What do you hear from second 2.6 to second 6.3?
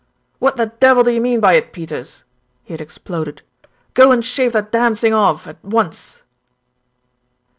he had exploded. "Go and shave that damned thing off at once."